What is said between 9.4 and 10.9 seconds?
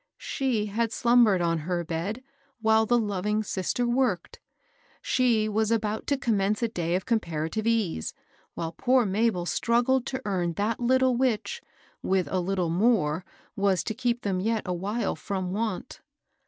struggled to earn that